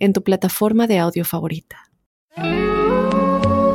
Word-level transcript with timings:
en 0.00 0.12
tu 0.12 0.22
plataforma 0.24 0.86
de 0.86 0.98
audio 0.98 1.24
favorita. 1.24 1.76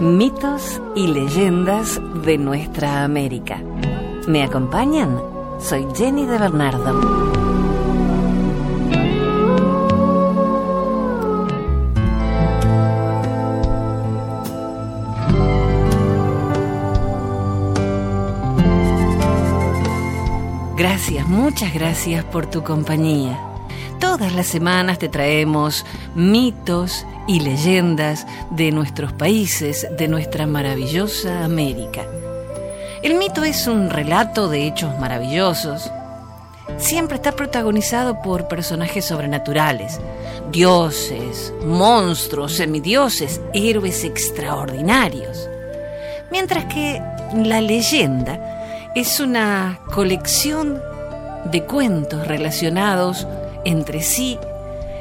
Mitos 0.02 0.82
y 0.96 1.08
leyendas 1.08 2.02
de 2.26 2.38
nuestra 2.38 3.04
América. 3.04 3.64
¿Me 4.28 4.44
acompañan? 4.44 5.22
Soy 5.60 5.88
Jenny 5.96 6.26
de 6.26 6.38
Bernardo. 6.38 7.36
Gracias, 20.76 21.28
muchas 21.28 21.74
gracias 21.74 22.26
por 22.26 22.48
tu 22.48 22.64
compañía. 22.64 23.55
Todas 24.06 24.34
las 24.34 24.46
semanas 24.46 25.00
te 25.00 25.10
traemos 25.10 25.84
mitos 26.14 27.08
y 27.28 27.40
leyendas 27.40 28.28
de 28.52 28.72
nuestros 28.72 29.12
países, 29.14 29.88
de 29.98 30.08
nuestra 30.08 30.46
maravillosa 30.46 31.44
América. 31.44 32.04
El 33.02 33.16
mito 33.16 33.44
es 33.44 33.66
un 33.66 33.90
relato 33.90 34.48
de 34.48 34.68
hechos 34.68 34.98
maravillosos. 35.00 35.92
Siempre 36.78 37.16
está 37.16 37.32
protagonizado 37.32 38.22
por 38.22 38.48
personajes 38.48 39.06
sobrenaturales, 39.06 40.00
dioses, 40.52 41.52
monstruos, 41.66 42.54
semidioses, 42.54 43.42
héroes 43.54 44.04
extraordinarios. 44.04 45.50
Mientras 46.32 46.66
que 46.66 47.02
la 47.34 47.60
leyenda 47.60 48.92
es 48.94 49.20
una 49.20 49.80
colección 49.92 50.80
de 51.52 51.64
cuentos 51.64 52.28
relacionados 52.28 53.28
entre 53.66 54.02
sí 54.02 54.40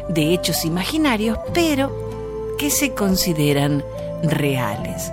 de 0.08 0.34
hechos 0.34 0.64
imaginarios, 0.64 1.38
pero 1.52 1.92
que 2.58 2.70
se 2.70 2.94
consideran 2.94 3.84
reales. 4.22 5.12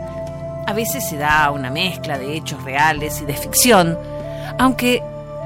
A 0.68 0.74
veces 0.74 1.08
se 1.08 1.18
da 1.18 1.52
una 1.52 1.70
mezcla 1.70 2.18
de 2.18 2.36
hechos 2.36 2.64
reales 2.64 3.22
y 3.22 3.26
de 3.26 3.34
ficción, 3.34 3.98
aunque 4.58 5.02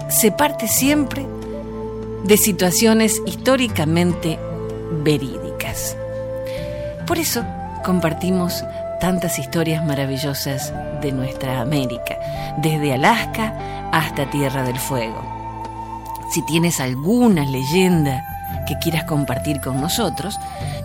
se 0.10 0.32
parte 0.32 0.68
siempre 0.68 1.26
de 2.24 2.38
situaciones 2.38 3.22
históricamente 3.26 4.40
verídicas. 5.04 5.96
Por 7.06 7.20
eso 7.20 7.44
compartimos 7.84 8.64
tantas 9.00 9.38
historias 9.38 9.86
maravillosas 9.86 10.74
de 11.02 11.12
nuestra 11.12 11.62
América, 11.62 12.18
desde 12.58 12.94
Alaska 12.94 13.90
hasta 13.92 14.30
Tierra 14.30 14.64
del 14.64 14.80
Fuego. 14.80 15.35
Si 16.32 16.42
tienes 16.46 16.80
alguna 16.80 17.46
leyenda 17.46 18.24
que 18.68 18.78
quieras 18.80 19.04
compartir 19.06 19.62
con 19.62 19.80
nosotros, 19.80 20.38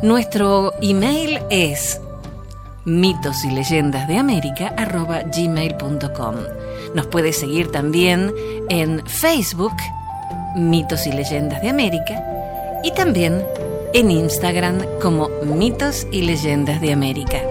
nuestro 0.02 0.72
email 0.80 1.41
es 1.50 2.00
mitos 2.84 3.44
y 3.44 3.50
leyendas 3.50 4.08
de 4.08 4.14
gmail.com. 5.34 6.34
Nos 6.94 7.06
puedes 7.06 7.38
seguir 7.38 7.70
también 7.70 8.32
en 8.69 9.06
Facebook, 9.06 9.75
Mitos 10.56 11.06
y 11.06 11.12
Leyendas 11.12 11.62
de 11.62 11.69
América, 11.69 12.25
y 12.82 12.91
también 12.92 13.44
en 13.94 14.10
Instagram 14.10 14.78
como 15.00 15.28
Mitos 15.44 16.06
y 16.10 16.22
Leyendas 16.22 16.81
de 16.81 16.92
América. 16.92 17.50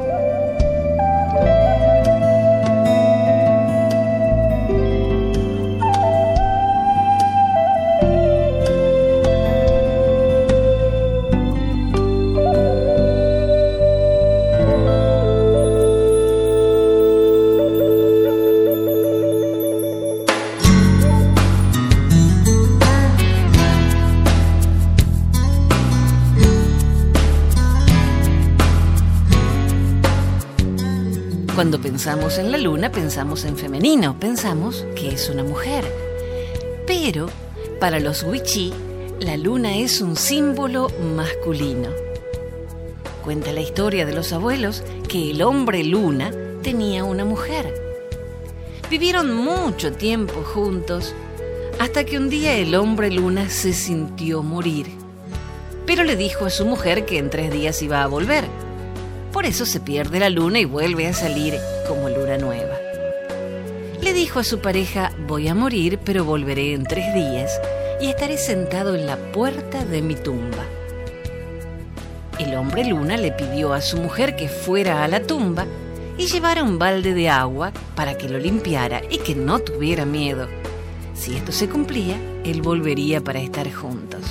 Cuando 31.60 31.82
pensamos 31.82 32.38
en 32.38 32.54
la 32.54 32.58
luna, 32.58 32.90
pensamos 32.90 33.44
en 33.44 33.58
femenino, 33.58 34.18
pensamos 34.18 34.86
que 34.96 35.10
es 35.10 35.30
una 35.30 35.44
mujer. 35.44 35.84
Pero 36.88 37.28
para 37.82 38.00
los 38.00 38.24
wichí, 38.24 38.72
la 39.20 39.36
luna 39.36 39.76
es 39.76 40.00
un 40.00 40.16
símbolo 40.16 40.88
masculino. 41.18 41.90
Cuenta 43.26 43.52
la 43.52 43.60
historia 43.60 44.06
de 44.06 44.14
los 44.14 44.32
abuelos 44.32 44.84
que 45.10 45.32
el 45.32 45.42
hombre 45.42 45.84
luna 45.84 46.32
tenía 46.64 47.04
una 47.04 47.26
mujer. 47.26 47.74
Vivieron 48.90 49.36
mucho 49.36 49.92
tiempo 49.92 50.42
juntos 50.54 51.14
hasta 51.78 52.06
que 52.06 52.18
un 52.18 52.30
día 52.30 52.56
el 52.56 52.74
hombre 52.74 53.12
luna 53.12 53.50
se 53.50 53.74
sintió 53.74 54.44
morir. 54.44 54.88
Pero 55.86 56.06
le 56.06 56.16
dijo 56.16 56.46
a 56.46 56.52
su 56.52 56.64
mujer 56.64 57.06
que 57.06 57.18
en 57.18 57.30
tres 57.30 57.52
días 57.52 57.82
iba 57.82 58.02
a 58.02 58.08
volver 58.08 58.46
por 59.32 59.46
eso 59.46 59.66
se 59.66 59.80
pierde 59.80 60.20
la 60.20 60.30
luna 60.30 60.60
y 60.60 60.66
vuelve 60.66 61.08
a 61.08 61.14
salir 61.14 61.56
como 61.88 62.10
luna 62.10 62.38
nueva. 62.38 62.78
Le 64.02 64.14
dijo 64.14 64.40
a 64.40 64.44
su 64.44 64.60
pareja, 64.60 65.12
voy 65.28 65.48
a 65.48 65.56
morir, 65.56 66.00
pero 66.04 66.26
volveré 66.26 66.74
en 66.74 66.84
tres 66.84 67.14
días 67.14 67.52
y 68.02 68.08
estaré 68.08 68.38
sentado 68.38 68.96
en 68.96 69.06
la 69.06 69.18
puerta 69.32 69.86
de 69.86 70.02
mi 70.02 70.16
tumba. 70.16 70.66
El 72.40 72.56
hombre 72.56 72.86
luna 72.86 73.18
le 73.18 73.32
pidió 73.32 73.74
a 73.74 73.82
su 73.82 73.98
mujer 73.98 74.36
que 74.36 74.48
fuera 74.48 75.04
a 75.04 75.08
la 75.08 75.22
tumba 75.22 75.66
y 76.18 76.28
llevara 76.28 76.64
un 76.64 76.80
balde 76.80 77.14
de 77.14 77.30
agua 77.30 77.72
para 77.96 78.18
que 78.18 78.30
lo 78.30 78.40
limpiara 78.40 79.02
y 79.10 79.18
que 79.18 79.36
no 79.36 79.60
tuviera 79.60 80.06
miedo. 80.06 80.48
Si 81.14 81.36
esto 81.36 81.52
se 81.52 81.68
cumplía, 81.68 82.18
él 82.46 82.62
volvería 82.62 83.22
para 83.22 83.42
estar 83.42 83.70
juntos. 83.72 84.22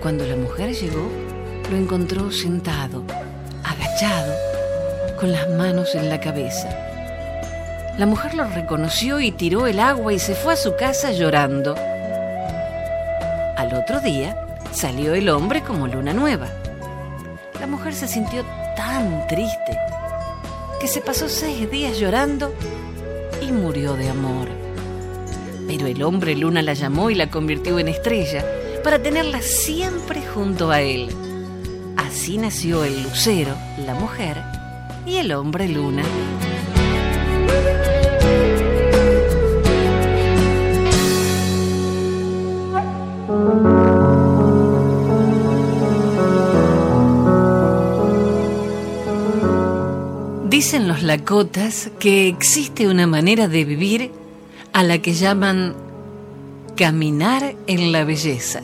Cuando 0.00 0.26
la 0.26 0.36
mujer 0.36 0.72
llegó, 0.72 1.08
lo 1.70 1.76
encontró 1.76 2.30
sentado, 2.30 3.02
agachado, 3.64 4.32
con 5.18 5.32
las 5.32 5.48
manos 5.50 5.94
en 5.94 6.08
la 6.08 6.20
cabeza. 6.20 6.68
La 7.98 8.06
mujer 8.06 8.34
lo 8.34 8.44
reconoció 8.44 9.20
y 9.20 9.32
tiró 9.32 9.66
el 9.66 9.80
agua 9.80 10.12
y 10.12 10.18
se 10.18 10.34
fue 10.34 10.52
a 10.52 10.56
su 10.56 10.76
casa 10.76 11.12
llorando. 11.12 11.74
Al 13.56 13.74
otro 13.74 14.00
día 14.00 14.36
salió 14.70 15.14
el 15.14 15.28
hombre 15.28 15.62
como 15.62 15.88
luna 15.88 16.12
nueva. 16.12 16.48
La 17.58 17.66
mujer 17.66 17.94
se 17.94 18.06
sintió 18.06 18.44
tan 18.76 19.26
triste 19.26 19.78
que 20.80 20.86
se 20.86 21.00
pasó 21.00 21.28
seis 21.28 21.68
días 21.70 21.98
llorando 21.98 22.52
y 23.40 23.50
murió 23.50 23.94
de 23.94 24.10
amor. 24.10 24.48
Pero 25.66 25.86
el 25.86 26.02
hombre 26.02 26.36
luna 26.36 26.62
la 26.62 26.74
llamó 26.74 27.10
y 27.10 27.14
la 27.14 27.30
convirtió 27.30 27.78
en 27.78 27.88
estrella 27.88 28.44
para 28.84 29.02
tenerla 29.02 29.42
siempre 29.42 30.22
junto 30.24 30.70
a 30.70 30.80
él. 30.80 31.25
Así 32.26 32.38
nació 32.38 32.82
el 32.82 33.04
lucero, 33.04 33.54
la 33.86 33.94
mujer 33.94 34.42
y 35.06 35.18
el 35.18 35.30
hombre 35.30 35.68
luna. 35.68 36.02
Dicen 50.50 50.88
los 50.88 51.04
lakotas 51.04 51.92
que 52.00 52.26
existe 52.26 52.88
una 52.88 53.06
manera 53.06 53.46
de 53.46 53.64
vivir 53.64 54.10
a 54.72 54.82
la 54.82 54.98
que 54.98 55.14
llaman 55.14 55.76
caminar 56.74 57.54
en 57.68 57.92
la 57.92 58.02
belleza. 58.02 58.62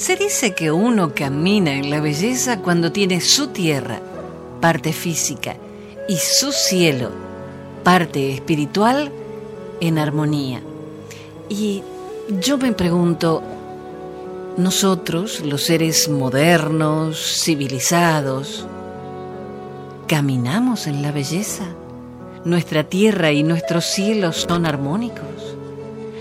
Se 0.00 0.16
dice 0.16 0.54
que 0.54 0.72
uno 0.72 1.14
camina 1.14 1.74
en 1.74 1.90
la 1.90 2.00
belleza 2.00 2.62
cuando 2.62 2.90
tiene 2.90 3.20
su 3.20 3.48
tierra, 3.48 4.00
parte 4.58 4.94
física, 4.94 5.56
y 6.08 6.16
su 6.16 6.52
cielo, 6.52 7.10
parte 7.84 8.32
espiritual, 8.32 9.12
en 9.78 9.98
armonía. 9.98 10.62
Y 11.50 11.82
yo 12.40 12.56
me 12.56 12.72
pregunto, 12.72 13.42
Nosotros, 14.56 15.42
los 15.42 15.64
seres 15.64 16.08
modernos, 16.08 17.42
civilizados, 17.44 18.66
caminamos 20.06 20.86
en 20.86 21.02
la 21.02 21.12
belleza. 21.12 21.66
Nuestra 22.46 22.84
tierra 22.84 23.32
y 23.32 23.42
nuestros 23.42 23.84
cielos 23.84 24.46
son 24.48 24.64
armónicos. 24.64 25.56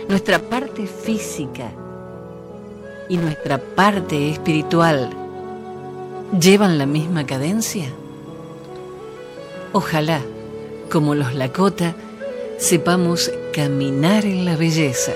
Nuestra 0.09 0.39
parte 0.39 0.85
física 0.85 1.71
y 3.09 3.17
nuestra 3.17 3.57
parte 3.57 4.29
espiritual 4.29 5.09
llevan 6.39 6.77
la 6.77 6.85
misma 6.85 7.25
cadencia. 7.25 7.89
Ojalá, 9.73 10.21
como 10.91 11.15
los 11.15 11.33
Lakota, 11.33 11.95
sepamos 12.57 13.31
caminar 13.53 14.25
en 14.25 14.45
la 14.45 14.55
belleza. 14.55 15.11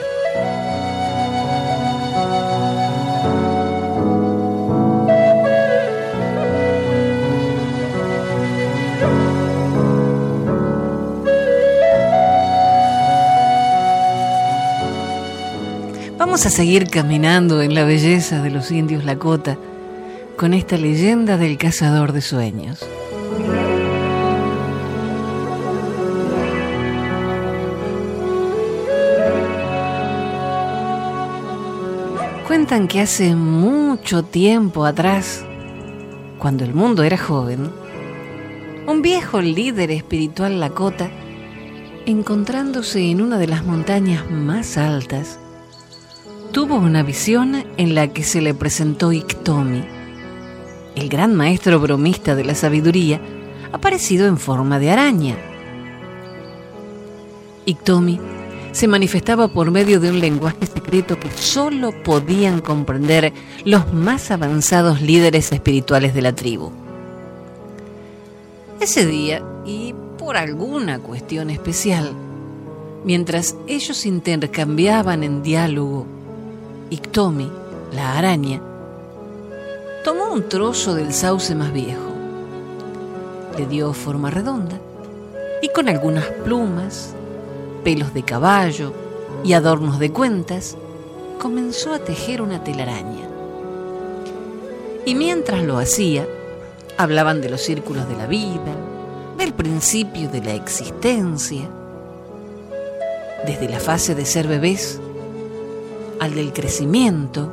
Vamos 16.34 16.48
a 16.48 16.50
seguir 16.50 16.88
caminando 16.88 17.62
en 17.62 17.76
la 17.76 17.84
belleza 17.84 18.42
de 18.42 18.50
los 18.50 18.72
indios 18.72 19.06
Lakota 19.06 19.56
con 20.36 20.56
esta 20.56 20.78
leyenda 20.78 21.38
del 21.38 21.60
cazador 21.60 22.12
de 22.12 22.22
sueños. 22.22 22.80
Cuentan 32.48 32.88
que 32.88 33.02
hace 33.02 33.36
mucho 33.36 34.24
tiempo 34.24 34.86
atrás, 34.86 35.46
cuando 36.40 36.64
el 36.64 36.74
mundo 36.74 37.04
era 37.04 37.20
joven, 37.20 37.70
un 38.88 39.04
viejo 39.04 39.40
líder 39.40 39.92
espiritual 39.92 40.60
Lakota, 40.60 41.12
encontrándose 42.08 43.12
en 43.12 43.22
una 43.22 43.38
de 43.38 43.46
las 43.46 43.64
montañas 43.64 44.28
más 44.32 44.80
altas, 44.80 45.38
tuvo 46.54 46.76
una 46.76 47.02
visión 47.02 47.66
en 47.78 47.96
la 47.96 48.10
que 48.10 48.24
se 48.24 48.40
le 48.40 48.54
presentó 48.54 49.12
Iktomi, 49.12 49.84
el 50.96 51.10
gran 51.10 51.34
maestro 51.34 51.80
bromista 51.80 52.36
de 52.36 52.46
la 52.46 52.54
sabiduría, 52.54 53.20
aparecido 53.72 54.28
en 54.28 54.38
forma 54.38 54.78
de 54.78 54.92
araña. 54.92 55.36
Iktomi 57.66 58.20
se 58.72 58.88
manifestaba 58.88 59.48
por 59.48 59.72
medio 59.72 60.00
de 60.00 60.12
un 60.12 60.20
lenguaje 60.20 60.68
secreto 60.68 61.20
que 61.20 61.32
solo 61.32 61.92
podían 62.04 62.62
comprender 62.62 63.34
los 63.66 63.92
más 63.92 64.30
avanzados 64.30 65.02
líderes 65.02 65.52
espirituales 65.52 66.14
de 66.14 66.22
la 66.22 66.36
tribu. 66.36 66.72
Ese 68.80 69.08
día, 69.08 69.42
y 69.66 69.96
por 70.20 70.38
alguna 70.38 71.00
cuestión 71.00 71.50
especial, 71.50 72.14
mientras 73.04 73.56
ellos 73.66 74.06
intercambiaban 74.06 75.24
en 75.24 75.42
diálogo 75.42 76.06
Iktomi, 76.94 77.52
la 77.92 78.20
araña, 78.20 78.62
tomó 80.04 80.32
un 80.32 80.48
trozo 80.48 80.94
del 80.94 81.12
sauce 81.12 81.56
más 81.56 81.74
viejo, 81.74 82.12
le 83.58 83.66
dio 83.66 83.94
forma 83.94 84.30
redonda 84.30 84.80
y 85.64 85.70
con 85.70 85.90
algunas 85.90 86.28
plumas, 86.46 87.16
pelos 87.84 88.14
de 88.14 88.22
caballo 88.22 88.94
y 89.44 89.54
adornos 89.54 89.98
de 89.98 90.12
cuentas, 90.12 90.78
comenzó 91.42 91.96
a 91.96 92.00
tejer 92.00 92.44
una 92.44 92.64
telaraña. 92.64 93.28
Y 95.04 95.16
mientras 95.16 95.64
lo 95.64 95.80
hacía, 95.80 96.28
hablaban 96.96 97.42
de 97.42 97.50
los 97.50 97.62
círculos 97.62 98.08
de 98.08 98.18
la 98.18 98.28
vida, 98.28 98.76
del 99.40 99.52
principio 99.56 100.30
de 100.30 100.44
la 100.44 100.54
existencia, 100.54 101.68
desde 103.48 103.68
la 103.68 103.80
fase 103.80 104.14
de 104.14 104.26
ser 104.26 104.48
bebés 104.48 105.02
al 106.24 106.36
del 106.36 106.54
crecimiento, 106.54 107.52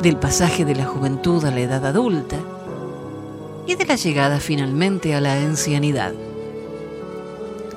del 0.00 0.16
pasaje 0.16 0.64
de 0.64 0.74
la 0.74 0.86
juventud 0.86 1.44
a 1.44 1.50
la 1.50 1.60
edad 1.60 1.84
adulta 1.84 2.36
y 3.66 3.74
de 3.74 3.84
la 3.84 3.96
llegada 3.96 4.40
finalmente 4.40 5.14
a 5.14 5.20
la 5.20 5.34
ancianidad, 5.34 6.14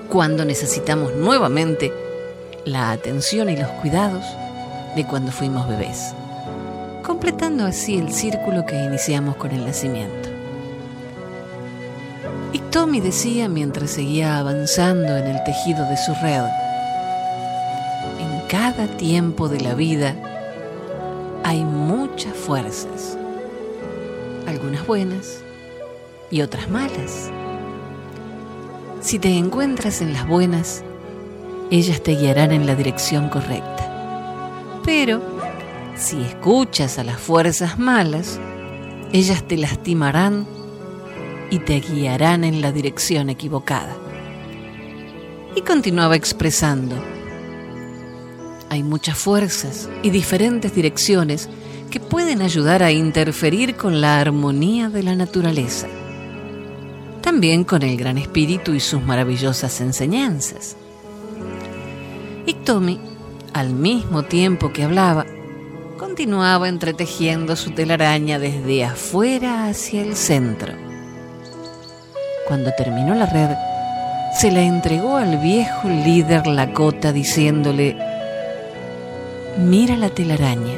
cuando 0.08 0.46
necesitamos 0.46 1.14
nuevamente 1.16 1.92
la 2.64 2.92
atención 2.92 3.50
y 3.50 3.58
los 3.58 3.68
cuidados 3.82 4.24
de 4.96 5.06
cuando 5.06 5.34
fuimos 5.34 5.68
bebés, 5.68 6.14
completando 7.06 7.66
así 7.66 7.98
el 7.98 8.14
círculo 8.14 8.66
que 8.66 8.82
iniciamos 8.82 9.36
con 9.36 9.52
el 9.52 9.66
nacimiento. 9.66 10.30
Y 12.54 12.60
Tommy 12.60 13.02
decía 13.02 13.50
mientras 13.50 13.92
seguía 13.92 14.38
avanzando 14.38 15.18
en 15.18 15.28
el 15.28 15.44
tejido 15.44 15.86
de 15.90 15.98
su 15.98 16.14
red, 16.22 16.61
cada 18.52 18.86
tiempo 18.98 19.48
de 19.48 19.62
la 19.62 19.76
vida 19.76 20.14
hay 21.46 21.64
muchas 21.64 22.36
fuerzas, 22.36 23.18
algunas 24.46 24.86
buenas 24.86 25.42
y 26.30 26.42
otras 26.42 26.70
malas. 26.70 27.32
Si 29.00 29.20
te 29.20 29.38
encuentras 29.38 30.02
en 30.02 30.12
las 30.12 30.28
buenas, 30.28 30.84
ellas 31.70 32.04
te 32.04 32.18
guiarán 32.18 32.52
en 32.52 32.68
la 32.68 32.76
dirección 32.76 33.30
correcta. 33.30 33.90
Pero 34.84 35.22
si 35.96 36.22
escuchas 36.22 37.00
a 37.00 37.06
las 37.06 37.22
fuerzas 37.22 37.80
malas, 37.80 38.38
ellas 39.14 39.48
te 39.48 39.56
lastimarán 39.56 40.46
y 41.52 41.60
te 41.60 41.80
guiarán 41.80 42.44
en 42.44 42.60
la 42.60 42.74
dirección 42.74 43.30
equivocada. 43.30 43.96
Y 45.56 45.62
continuaba 45.62 46.18
expresando, 46.18 46.98
hay 48.72 48.84
muchas 48.84 49.18
fuerzas 49.18 49.90
y 50.02 50.12
diferentes 50.12 50.74
direcciones 50.74 51.50
que 51.90 52.00
pueden 52.00 52.42
ayudar 52.42 52.84
a 52.84 52.92
interferir 52.94 53.76
con 53.76 54.00
la 54.00 54.22
armonía 54.22 54.88
de 54.88 55.04
la 55.04 55.14
naturaleza. 55.14 55.88
También 57.20 57.66
con 57.66 57.82
el 57.82 57.98
Gran 57.98 58.18
Espíritu 58.18 58.72
y 58.72 58.80
sus 58.80 59.04
maravillosas 59.04 59.82
enseñanzas. 59.82 60.78
Iktomi, 62.46 62.98
al 63.52 63.74
mismo 63.74 64.24
tiempo 64.24 64.72
que 64.72 64.84
hablaba, 64.84 65.26
continuaba 65.98 66.70
entretejiendo 66.70 67.58
su 67.58 67.72
telaraña 67.72 68.40
desde 68.40 68.86
afuera 68.86 69.68
hacia 69.68 70.02
el 70.02 70.16
centro. 70.16 70.74
Cuando 72.48 72.72
terminó 72.78 73.16
la 73.16 73.26
red, 73.26 73.50
se 74.40 74.50
la 74.50 74.62
entregó 74.62 75.18
al 75.18 75.40
viejo 75.40 75.90
líder 75.90 76.48
Lakota 76.48 77.12
diciéndole 77.12 78.11
Mira 79.58 79.98
la 79.98 80.10
telaraña. 80.10 80.78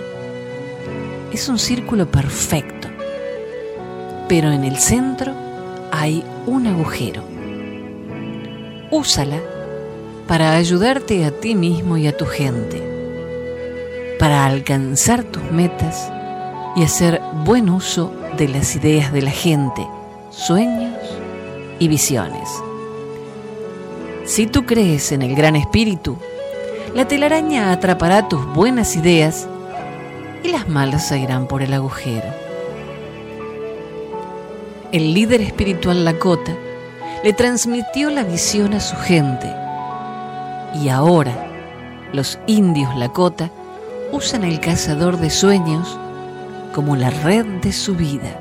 Es 1.31 1.47
un 1.47 1.59
círculo 1.59 2.07
perfecto, 2.07 2.87
pero 4.27 4.51
en 4.51 4.63
el 4.63 4.77
centro 4.77 5.33
hay 5.91 6.23
un 6.47 6.65
agujero. 6.65 7.23
Úsala 8.89 9.39
para 10.27 10.55
ayudarte 10.55 11.23
a 11.23 11.31
ti 11.31 11.53
mismo 11.53 11.97
y 11.97 12.07
a 12.07 12.17
tu 12.17 12.25
gente, 12.25 12.81
para 14.17 14.45
alcanzar 14.45 15.23
tus 15.23 15.43
metas 15.51 16.11
y 16.75 16.83
hacer 16.83 17.21
buen 17.45 17.69
uso 17.69 18.11
de 18.37 18.47
las 18.47 18.75
ideas 18.75 19.13
de 19.13 19.21
la 19.21 19.31
gente, 19.31 19.87
sueños 20.31 20.97
y 21.77 21.87
visiones. 21.87 22.49
Si 24.25 24.47
tú 24.47 24.65
crees 24.65 25.11
en 25.11 25.21
el 25.21 25.35
gran 25.35 25.55
espíritu, 25.55 26.17
la 26.93 27.07
telaraña 27.07 27.71
atrapará 27.71 28.27
tus 28.27 28.45
buenas 28.53 28.95
ideas 28.95 29.47
y 30.43 30.50
las 30.50 30.67
malas 30.69 31.07
se 31.07 31.17
irán 31.17 31.47
por 31.47 31.63
el 31.63 31.73
agujero. 31.73 32.27
El 34.91 35.13
líder 35.15 35.41
espiritual 35.41 36.05
Lakota 36.05 36.55
le 37.23 37.33
transmitió 37.33 38.12
la 38.12 38.23
visión 38.23 38.75
a 38.75 38.79
su 38.79 38.95
gente 38.97 39.51
y 40.75 40.89
ahora 40.89 41.33
los 42.12 42.38
indios 42.45 42.95
Lakota 42.95 43.50
usan 44.12 44.43
el 44.43 44.59
cazador 44.59 45.17
de 45.17 45.31
sueños 45.31 45.97
como 46.75 46.95
la 46.95 47.09
red 47.09 47.45
de 47.62 47.73
su 47.73 47.95
vida. 47.95 48.39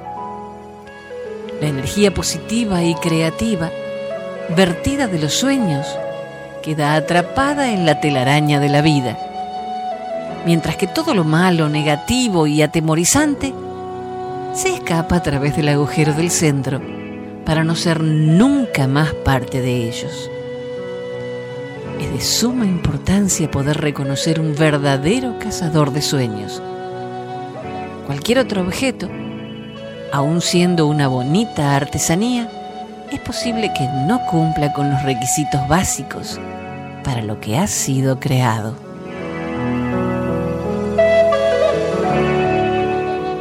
La 1.58 1.68
energía 1.68 2.12
positiva 2.12 2.82
y 2.82 2.94
creativa 2.96 3.70
vertida 4.54 5.06
de 5.06 5.18
los 5.18 5.32
sueños 5.32 5.86
queda 6.62 6.94
atrapada 6.94 7.72
en 7.72 7.84
la 7.84 8.00
telaraña 8.00 8.60
de 8.60 8.68
la 8.68 8.80
vida, 8.80 9.18
mientras 10.46 10.76
que 10.76 10.86
todo 10.86 11.12
lo 11.12 11.24
malo, 11.24 11.68
negativo 11.68 12.46
y 12.46 12.62
atemorizante 12.62 13.52
se 14.54 14.74
escapa 14.74 15.16
a 15.16 15.22
través 15.22 15.56
del 15.56 15.68
agujero 15.68 16.14
del 16.14 16.30
centro 16.30 16.80
para 17.44 17.64
no 17.64 17.74
ser 17.74 18.00
nunca 18.00 18.86
más 18.86 19.12
parte 19.12 19.60
de 19.60 19.88
ellos. 19.88 20.30
es 22.00 22.12
de 22.12 22.20
suma 22.20 22.64
importancia 22.64 23.50
poder 23.50 23.80
reconocer 23.80 24.40
un 24.40 24.54
verdadero 24.54 25.38
cazador 25.38 25.92
de 25.92 26.02
sueños. 26.02 26.62
Cualquier 28.06 28.38
otro 28.38 28.62
objeto, 28.62 29.08
aun 30.12 30.40
siendo 30.40 30.86
una 30.86 31.08
bonita 31.08 31.76
artesanía, 31.76 32.48
es 33.12 33.20
posible 33.20 33.72
que 33.76 33.86
no 34.06 34.20
cumpla 34.26 34.72
con 34.72 34.90
los 34.90 35.02
requisitos 35.02 35.60
básicos 35.68 36.40
para 37.02 37.22
lo 37.22 37.40
que 37.40 37.56
ha 37.56 37.66
sido 37.66 38.18
creado. 38.20 38.76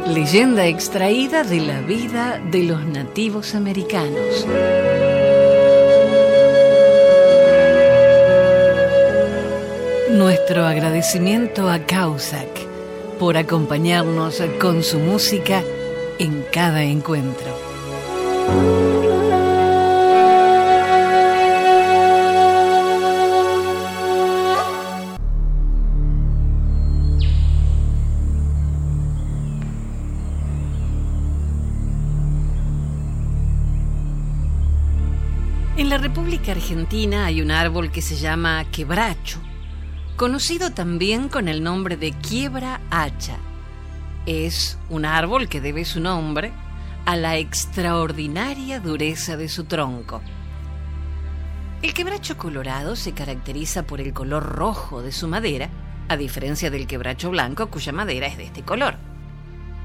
Leyenda 0.06 0.66
extraída 0.66 1.42
de 1.42 1.60
la 1.60 1.80
vida 1.80 2.40
de 2.50 2.64
los 2.64 2.84
nativos 2.84 3.54
americanos. 3.54 4.46
Nuestro 10.10 10.66
agradecimiento 10.66 11.70
a 11.70 11.80
Causac 11.86 12.48
por 13.18 13.36
acompañarnos 13.36 14.42
con 14.60 14.82
su 14.82 14.98
música 14.98 15.62
en 16.18 16.44
cada 16.52 16.82
encuentro. 16.82 17.71
Argentina 36.50 37.26
hay 37.26 37.40
un 37.40 37.50
árbol 37.50 37.90
que 37.92 38.02
se 38.02 38.16
llama 38.16 38.64
quebracho 38.72 39.40
conocido 40.16 40.70
también 40.70 41.28
con 41.28 41.48
el 41.48 41.62
nombre 41.62 41.96
de 41.96 42.12
quiebra 42.12 42.80
hacha. 42.90 43.38
Es 44.26 44.78
un 44.88 45.04
árbol 45.04 45.48
que 45.48 45.60
debe 45.60 45.84
su 45.84 46.00
nombre 46.00 46.52
a 47.06 47.16
la 47.16 47.38
extraordinaria 47.38 48.78
dureza 48.78 49.36
de 49.36 49.48
su 49.48 49.64
tronco. 49.64 50.22
El 51.82 51.92
quebracho 51.92 52.38
colorado 52.38 52.94
se 52.94 53.12
caracteriza 53.12 53.82
por 53.82 54.00
el 54.00 54.12
color 54.12 54.44
rojo 54.44 55.02
de 55.02 55.10
su 55.10 55.26
madera, 55.26 55.68
a 56.08 56.16
diferencia 56.16 56.70
del 56.70 56.86
quebracho 56.86 57.30
blanco 57.30 57.68
cuya 57.68 57.92
madera 57.92 58.28
es 58.28 58.36
de 58.36 58.44
este 58.44 58.62
color. 58.62 58.94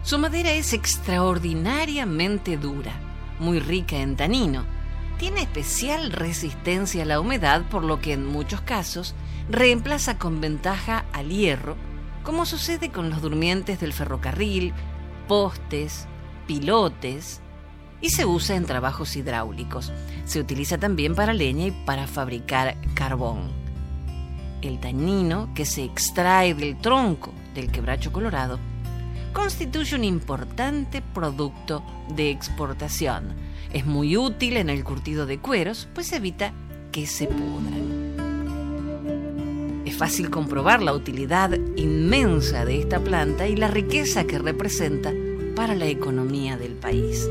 Su 0.03 0.19
madera 0.19 0.51
es 0.51 0.73
extraordinariamente 0.73 2.57
dura, 2.57 2.91
muy 3.39 3.59
rica 3.59 3.95
en 3.97 4.15
tanino, 4.15 4.65
tiene 5.17 5.41
especial 5.41 6.11
resistencia 6.11 7.03
a 7.03 7.05
la 7.05 7.19
humedad 7.19 7.63
por 7.69 7.83
lo 7.83 7.99
que 7.99 8.13
en 8.13 8.25
muchos 8.25 8.61
casos 8.61 9.15
reemplaza 9.49 10.17
con 10.17 10.41
ventaja 10.41 11.05
al 11.13 11.29
hierro, 11.29 11.75
como 12.23 12.45
sucede 12.45 12.91
con 12.91 13.09
los 13.09 13.21
durmientes 13.21 13.79
del 13.79 13.93
ferrocarril, 13.93 14.73
postes, 15.27 16.07
pilotes, 16.45 17.41
y 17.99 18.09
se 18.11 18.25
usa 18.25 18.55
en 18.55 18.65
trabajos 18.65 19.15
hidráulicos. 19.15 19.91
Se 20.25 20.39
utiliza 20.39 20.77
también 20.77 21.15
para 21.15 21.33
leña 21.33 21.67
y 21.67 21.71
para 21.71 22.05
fabricar 22.05 22.77
carbón. 22.93 23.51
El 24.61 24.79
tanino 24.79 25.49
que 25.55 25.65
se 25.65 25.83
extrae 25.83 26.53
del 26.53 26.77
tronco 26.77 27.33
del 27.55 27.71
quebracho 27.71 28.11
colorado 28.11 28.59
constituye 29.33 29.95
un 29.95 30.03
importante 30.03 31.01
producto 31.01 31.83
de 32.15 32.31
exportación. 32.31 33.33
Es 33.73 33.85
muy 33.85 34.17
útil 34.17 34.57
en 34.57 34.69
el 34.69 34.83
curtido 34.83 35.25
de 35.25 35.39
cueros, 35.39 35.87
pues 35.93 36.11
evita 36.13 36.53
que 36.91 37.05
se 37.05 37.27
pudran. 37.27 37.87
Es 39.85 39.95
fácil 39.95 40.29
comprobar 40.29 40.81
la 40.81 40.93
utilidad 40.93 41.57
inmensa 41.75 42.65
de 42.65 42.79
esta 42.79 42.99
planta 42.99 43.47
y 43.47 43.55
la 43.55 43.67
riqueza 43.67 44.25
que 44.25 44.37
representa 44.37 45.13
para 45.55 45.75
la 45.75 45.87
economía 45.87 46.57
del 46.57 46.73
país. 46.73 47.27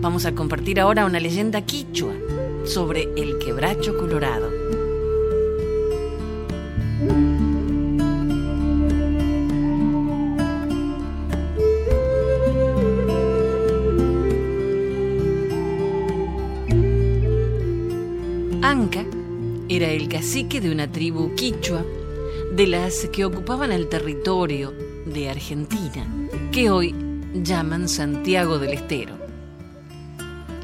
Vamos 0.00 0.24
a 0.24 0.34
compartir 0.34 0.80
ahora 0.80 1.04
una 1.04 1.20
leyenda 1.20 1.62
quichua 1.62 2.14
sobre 2.64 3.08
el 3.16 3.38
quebracho 3.38 3.98
colorado. 3.98 4.55
Anca 18.66 19.04
era 19.68 19.86
el 19.90 20.08
cacique 20.08 20.60
de 20.60 20.72
una 20.72 20.90
tribu 20.90 21.36
quichua 21.36 21.84
de 22.52 22.66
las 22.66 23.06
que 23.12 23.24
ocupaban 23.24 23.70
el 23.70 23.88
territorio 23.88 24.74
de 25.06 25.30
Argentina, 25.30 26.04
que 26.50 26.68
hoy 26.70 26.92
llaman 27.32 27.88
Santiago 27.88 28.58
del 28.58 28.72
Estero. 28.72 29.14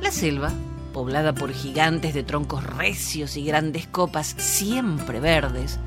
La 0.00 0.10
selva, 0.10 0.52
poblada 0.92 1.32
por 1.32 1.52
gigantes 1.52 2.12
de 2.12 2.24
troncos 2.24 2.64
recios 2.64 3.36
y 3.36 3.44
grandes 3.44 3.86
copas 3.86 4.34
siempre 4.36 5.20
verdes, 5.20 5.78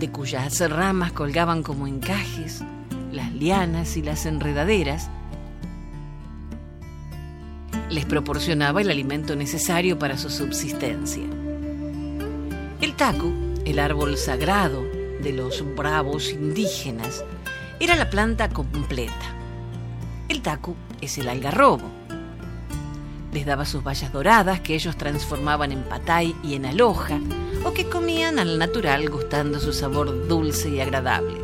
de 0.00 0.10
cuyas 0.10 0.68
ramas 0.68 1.12
colgaban 1.12 1.62
como 1.62 1.86
encajes 1.86 2.64
las 3.12 3.32
lianas 3.32 3.96
y 3.96 4.02
las 4.02 4.26
enredaderas, 4.26 5.08
les 7.88 8.04
proporcionaba 8.04 8.80
el 8.80 8.90
alimento 8.90 9.36
necesario 9.36 9.96
para 9.96 10.18
su 10.18 10.28
subsistencia. 10.28 11.35
El 12.86 12.94
tacu, 12.94 13.32
el 13.64 13.80
árbol 13.80 14.16
sagrado 14.16 14.84
de 15.20 15.32
los 15.32 15.64
bravos 15.74 16.30
indígenas, 16.30 17.24
era 17.80 17.96
la 17.96 18.10
planta 18.10 18.48
completa. 18.48 19.34
El 20.28 20.40
tacu 20.40 20.76
es 21.00 21.18
el 21.18 21.28
algarrobo. 21.28 21.90
Les 23.32 23.44
daba 23.44 23.64
sus 23.64 23.82
bayas 23.82 24.12
doradas 24.12 24.60
que 24.60 24.76
ellos 24.76 24.96
transformaban 24.96 25.72
en 25.72 25.82
patay 25.82 26.36
y 26.44 26.54
en 26.54 26.64
aloja, 26.64 27.18
o 27.64 27.72
que 27.72 27.86
comían 27.86 28.38
al 28.38 28.56
natural 28.56 29.10
gustando 29.10 29.58
su 29.58 29.72
sabor 29.72 30.28
dulce 30.28 30.68
y 30.68 30.80
agradable. 30.80 31.40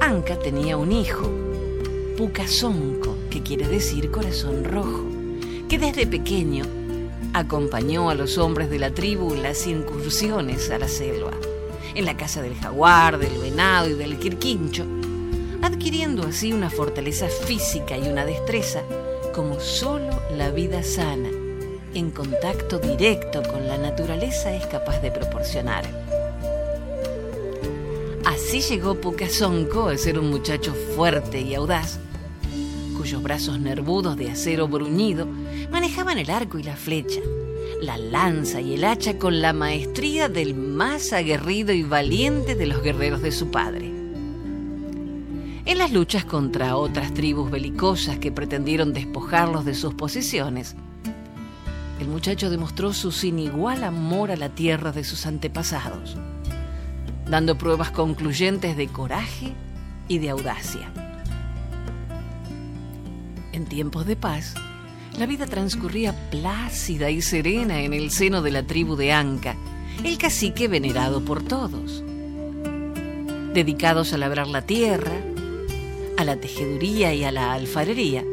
Anca 0.00 0.38
tenía 0.38 0.76
un 0.76 0.92
hijo, 0.92 1.28
Pucasonco, 2.16 3.16
que 3.30 3.42
quiere 3.42 3.66
decir 3.66 4.12
corazón 4.12 4.62
rojo, 4.62 5.04
que 5.68 5.80
desde 5.80 6.06
pequeño 6.06 6.83
acompañó 7.34 8.10
a 8.10 8.14
los 8.14 8.38
hombres 8.38 8.70
de 8.70 8.78
la 8.78 8.94
tribu 8.94 9.34
en 9.34 9.42
las 9.42 9.66
incursiones 9.66 10.70
a 10.70 10.78
la 10.78 10.86
selva, 10.86 11.32
en 11.96 12.04
la 12.04 12.16
casa 12.16 12.40
del 12.40 12.54
jaguar, 12.54 13.18
del 13.18 13.36
venado 13.38 13.90
y 13.90 13.94
del 13.94 14.18
quirquincho, 14.18 14.86
adquiriendo 15.60 16.22
así 16.22 16.52
una 16.52 16.70
fortaleza 16.70 17.26
física 17.28 17.98
y 17.98 18.08
una 18.08 18.24
destreza 18.24 18.82
como 19.34 19.58
solo 19.58 20.10
la 20.36 20.50
vida 20.50 20.84
sana, 20.84 21.28
en 21.92 22.12
contacto 22.12 22.78
directo 22.78 23.42
con 23.42 23.66
la 23.66 23.78
naturaleza 23.78 24.54
es 24.54 24.64
capaz 24.66 25.00
de 25.00 25.10
proporcionar. 25.10 25.84
Así 28.24 28.60
llegó 28.60 28.94
Pucasonco 28.94 29.88
a 29.88 29.98
ser 29.98 30.20
un 30.20 30.30
muchacho 30.30 30.72
fuerte 30.94 31.40
y 31.40 31.56
audaz, 31.56 31.98
cuyos 32.96 33.20
brazos 33.24 33.58
nervudos 33.58 34.16
de 34.16 34.30
acero 34.30 34.68
bruñido 34.68 35.26
manejaban 35.70 36.18
el 36.18 36.30
arco 36.30 36.58
y 36.58 36.62
la 36.62 36.76
flecha, 36.76 37.20
la 37.80 37.98
lanza 37.98 38.60
y 38.60 38.74
el 38.74 38.84
hacha 38.84 39.18
con 39.18 39.40
la 39.40 39.52
maestría 39.52 40.28
del 40.28 40.54
más 40.54 41.12
aguerrido 41.12 41.72
y 41.72 41.82
valiente 41.82 42.54
de 42.54 42.66
los 42.66 42.82
guerreros 42.82 43.22
de 43.22 43.32
su 43.32 43.50
padre. 43.50 43.92
En 45.66 45.78
las 45.78 45.92
luchas 45.92 46.24
contra 46.24 46.76
otras 46.76 47.14
tribus 47.14 47.50
belicosas 47.50 48.18
que 48.18 48.30
pretendieron 48.30 48.92
despojarlos 48.92 49.64
de 49.64 49.74
sus 49.74 49.94
posesiones, 49.94 50.76
el 52.00 52.08
muchacho 52.08 52.50
demostró 52.50 52.92
su 52.92 53.12
sin 53.12 53.38
igual 53.38 53.82
amor 53.84 54.30
a 54.30 54.36
la 54.36 54.50
tierra 54.50 54.92
de 54.92 55.04
sus 55.04 55.24
antepasados, 55.26 56.16
dando 57.26 57.56
pruebas 57.56 57.90
concluyentes 57.92 58.76
de 58.76 58.88
coraje 58.88 59.54
y 60.06 60.18
de 60.18 60.30
audacia. 60.30 60.92
En 63.52 63.64
tiempos 63.64 64.04
de 64.04 64.16
paz, 64.16 64.54
la 65.18 65.26
vida 65.26 65.46
transcurría 65.46 66.12
plácida 66.30 67.10
y 67.10 67.22
serena 67.22 67.80
en 67.80 67.92
el 67.92 68.10
seno 68.10 68.42
de 68.42 68.50
la 68.50 68.64
tribu 68.64 68.96
de 68.96 69.12
Anca, 69.12 69.56
el 70.02 70.18
cacique 70.18 70.66
venerado 70.66 71.24
por 71.24 71.42
todos. 71.42 72.02
Dedicados 73.54 74.12
a 74.12 74.18
labrar 74.18 74.48
la 74.48 74.62
tierra, 74.62 75.16
a 76.16 76.24
la 76.24 76.36
tejeduría 76.36 77.14
y 77.14 77.22
a 77.24 77.30
la 77.30 77.52
alfarería, 77.52 78.24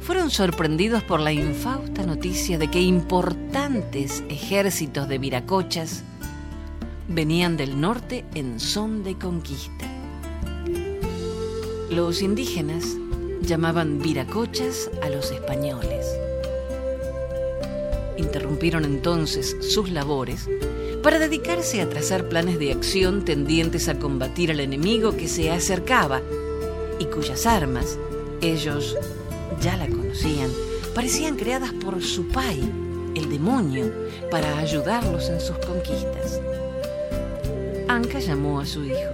fueron 0.00 0.30
sorprendidos 0.30 1.02
por 1.02 1.20
la 1.20 1.32
infausta 1.32 2.06
noticia 2.06 2.56
de 2.56 2.70
que 2.70 2.80
importantes 2.80 4.24
ejércitos 4.30 5.06
de 5.08 5.18
viracochas 5.18 6.02
venían 7.08 7.58
del 7.58 7.78
norte 7.78 8.24
en 8.34 8.58
son 8.58 9.04
de 9.04 9.18
conquista. 9.18 9.86
Los 11.90 12.22
indígenas 12.22 12.96
llamaban 13.42 14.00
viracochas 14.00 14.90
a 15.02 15.08
los 15.08 15.30
españoles. 15.30 16.06
interrumpieron 18.16 18.84
entonces 18.84 19.56
sus 19.60 19.90
labores 19.90 20.48
para 21.02 21.20
dedicarse 21.20 21.80
a 21.80 21.88
trazar 21.88 22.28
planes 22.28 22.58
de 22.58 22.72
acción 22.72 23.24
tendientes 23.24 23.88
a 23.88 23.98
combatir 23.98 24.50
al 24.50 24.60
enemigo 24.60 25.16
que 25.16 25.28
se 25.28 25.50
acercaba 25.50 26.20
y 26.98 27.04
cuyas 27.04 27.46
armas 27.46 27.96
ellos 28.40 28.96
ya 29.60 29.76
la 29.76 29.86
conocían, 29.86 30.50
parecían 30.94 31.36
creadas 31.36 31.72
por 31.72 32.02
su 32.02 32.28
pai, 32.28 32.60
el 33.14 33.30
demonio, 33.30 33.92
para 34.30 34.58
ayudarlos 34.58 35.28
en 35.28 35.40
sus 35.40 35.56
conquistas. 35.58 36.40
Anka 37.88 38.18
llamó 38.18 38.60
a 38.60 38.66
su 38.66 38.84
hijo. 38.84 39.10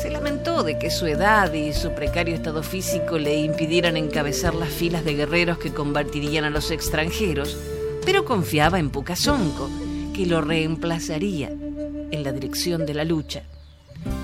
Se 0.00 0.10
lamentó 0.10 0.39
de 0.62 0.78
que 0.78 0.90
su 0.90 1.06
edad 1.06 1.52
y 1.52 1.72
su 1.72 1.92
precario 1.94 2.34
estado 2.34 2.62
físico 2.62 3.18
le 3.18 3.40
impidieran 3.40 3.96
encabezar 3.96 4.54
las 4.54 4.70
filas 4.70 5.04
de 5.04 5.14
guerreros 5.14 5.58
que 5.58 5.72
combatirían 5.72 6.44
a 6.44 6.50
los 6.50 6.70
extranjeros, 6.70 7.56
pero 8.04 8.24
confiaba 8.24 8.78
en 8.78 8.90
Pucasonco, 8.90 9.68
que 10.14 10.26
lo 10.26 10.40
reemplazaría 10.40 11.48
en 11.48 12.22
la 12.22 12.32
dirección 12.32 12.86
de 12.86 12.94
la 12.94 13.04
lucha, 13.04 13.42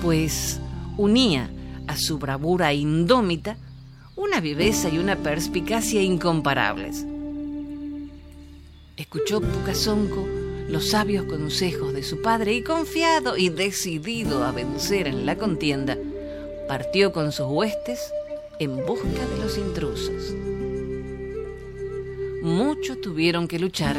pues 0.01 0.59
unía 0.97 1.49
a 1.87 1.97
su 1.97 2.17
bravura 2.17 2.73
indómita 2.73 3.57
una 4.15 4.39
viveza 4.39 4.89
y 4.89 4.97
una 4.97 5.15
perspicacia 5.15 6.01
incomparables. 6.01 7.05
Escuchó 8.97 9.41
Pucasonco 9.41 10.27
los 10.69 10.89
sabios 10.89 11.25
consejos 11.25 11.93
de 11.93 12.03
su 12.03 12.21
padre 12.21 12.53
y 12.53 12.61
confiado 12.61 13.37
y 13.37 13.49
decidido 13.49 14.43
a 14.43 14.51
vencer 14.51 15.07
en 15.07 15.25
la 15.25 15.37
contienda, 15.37 15.97
partió 16.67 17.11
con 17.11 17.31
sus 17.31 17.47
huestes 17.47 18.13
en 18.59 18.85
busca 18.85 19.07
de 19.07 19.37
los 19.39 19.57
intrusos. 19.57 20.33
Muchos 22.43 23.01
tuvieron 23.01 23.47
que 23.47 23.59
luchar, 23.59 23.95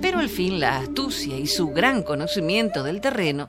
pero 0.00 0.18
al 0.18 0.28
fin 0.28 0.60
la 0.60 0.78
astucia 0.78 1.36
y 1.38 1.46
su 1.46 1.68
gran 1.68 2.02
conocimiento 2.02 2.82
del 2.82 3.00
terreno 3.00 3.48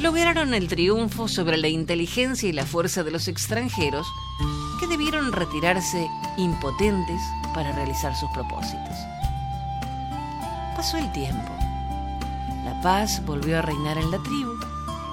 lograron 0.00 0.54
el 0.54 0.68
triunfo 0.68 1.28
sobre 1.28 1.56
la 1.56 1.68
inteligencia 1.68 2.48
y 2.48 2.52
la 2.52 2.66
fuerza 2.66 3.04
de 3.04 3.10
los 3.10 3.28
extranjeros 3.28 4.06
que 4.80 4.86
debieron 4.88 5.32
retirarse 5.32 6.08
impotentes 6.36 7.20
para 7.54 7.72
realizar 7.72 8.14
sus 8.16 8.30
propósitos. 8.30 8.96
Pasó 10.76 10.96
el 10.96 11.10
tiempo. 11.12 11.52
La 12.64 12.80
paz 12.82 13.24
volvió 13.24 13.58
a 13.58 13.62
reinar 13.62 13.98
en 13.98 14.10
la 14.10 14.18
tribu 14.18 14.52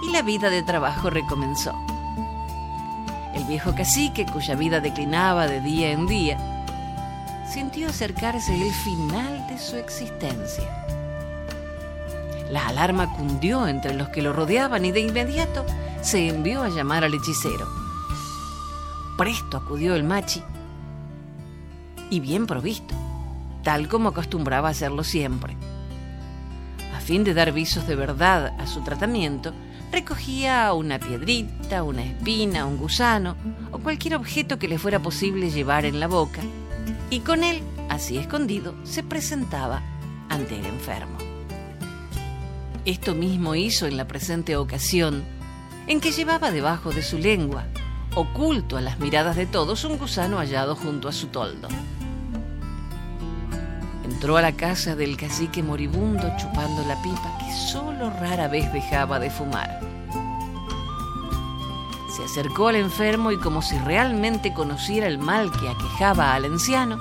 y 0.01 0.11
la 0.11 0.21
vida 0.21 0.49
de 0.49 0.63
trabajo 0.63 1.09
recomenzó. 1.09 1.73
Viejo 3.49 3.73
cacique, 3.73 4.27
cuya 4.27 4.53
vida 4.53 4.79
declinaba 4.79 5.47
de 5.47 5.59
día 5.59 5.89
en 5.89 6.05
día, 6.05 6.37
sintió 7.51 7.89
acercarse 7.89 8.53
el 8.53 8.71
final 8.71 9.47
de 9.47 9.57
su 9.57 9.75
existencia. 9.75 10.85
La 12.51 12.67
alarma 12.67 13.11
cundió 13.15 13.67
entre 13.67 13.95
los 13.95 14.09
que 14.09 14.21
lo 14.21 14.33
rodeaban 14.33 14.85
y 14.85 14.91
de 14.91 14.99
inmediato 14.99 15.65
se 16.01 16.27
envió 16.29 16.61
a 16.61 16.69
llamar 16.69 17.03
al 17.03 17.15
hechicero. 17.15 17.67
Presto 19.17 19.57
acudió 19.57 19.95
el 19.95 20.03
machi 20.03 20.43
y 22.11 22.19
bien 22.19 22.45
provisto, 22.45 22.93
tal 23.63 23.87
como 23.87 24.09
acostumbraba 24.09 24.69
hacerlo 24.69 25.03
siempre. 25.03 25.57
A 26.95 26.99
fin 26.99 27.23
de 27.23 27.33
dar 27.33 27.51
visos 27.51 27.87
de 27.87 27.95
verdad 27.95 28.53
a 28.59 28.67
su 28.67 28.81
tratamiento, 28.83 29.53
recogía 29.91 30.73
una 30.73 30.99
piedrita, 30.99 31.83
una 31.83 32.03
espina, 32.03 32.65
un 32.65 32.77
gusano 32.77 33.35
o 33.71 33.79
cualquier 33.79 34.15
objeto 34.15 34.59
que 34.59 34.67
le 34.67 34.77
fuera 34.77 34.99
posible 34.99 35.49
llevar 35.49 35.85
en 35.85 35.99
la 35.99 36.07
boca, 36.07 36.41
y 37.09 37.21
con 37.21 37.43
él, 37.43 37.61
así 37.89 38.17
escondido, 38.17 38.75
se 38.83 39.03
presentaba 39.03 39.81
ante 40.29 40.59
el 40.59 40.65
enfermo. 40.65 41.17
Esto 42.85 43.13
mismo 43.13 43.55
hizo 43.55 43.87
en 43.87 43.97
la 43.97 44.07
presente 44.07 44.55
ocasión, 44.55 45.23
en 45.87 45.99
que 45.99 46.11
llevaba 46.11 46.51
debajo 46.51 46.91
de 46.91 47.01
su 47.01 47.17
lengua, 47.17 47.65
oculto 48.15 48.77
a 48.77 48.81
las 48.81 48.99
miradas 48.99 49.35
de 49.35 49.45
todos, 49.45 49.83
un 49.83 49.97
gusano 49.97 50.37
hallado 50.37 50.75
junto 50.75 51.07
a 51.07 51.11
su 51.11 51.27
toldo. 51.27 51.67
Entró 54.19 54.35
a 54.35 54.41
la 54.41 54.51
casa 54.51 54.97
del 54.97 55.15
cacique 55.15 55.63
moribundo 55.63 56.29
chupando 56.37 56.83
la 56.85 57.01
pipa 57.01 57.37
que 57.39 57.53
solo 57.53 58.09
rara 58.09 58.49
vez 58.49 58.69
dejaba 58.73 59.17
de 59.17 59.29
fumar. 59.29 59.79
Se 62.13 62.25
acercó 62.25 62.67
al 62.67 62.75
enfermo 62.75 63.31
y 63.31 63.39
como 63.39 63.61
si 63.61 63.77
realmente 63.77 64.53
conociera 64.53 65.07
el 65.07 65.19
mal 65.19 65.49
que 65.53 65.69
aquejaba 65.69 66.33
al 66.33 66.43
anciano, 66.43 66.99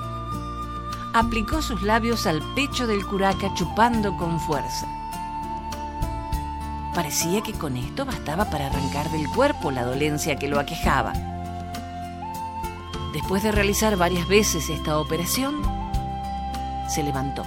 aplicó 1.13 1.61
sus 1.61 1.81
labios 1.81 2.25
al 2.25 2.41
pecho 2.55 2.87
del 2.87 3.05
curaca 3.05 3.53
chupando 3.53 4.15
con 4.15 4.39
fuerza. 4.39 4.87
Parecía 6.95 7.41
que 7.41 7.51
con 7.51 7.75
esto 7.75 8.05
bastaba 8.05 8.49
para 8.49 8.67
arrancar 8.67 9.11
del 9.11 9.27
cuerpo 9.27 9.71
la 9.71 9.83
dolencia 9.83 10.37
que 10.37 10.47
lo 10.47 10.57
aquejaba. 10.57 11.11
Después 13.11 13.43
de 13.43 13.51
realizar 13.51 13.97
varias 13.97 14.25
veces 14.29 14.69
esta 14.69 14.97
operación, 14.97 15.78
se 16.89 17.03
levantó. 17.03 17.43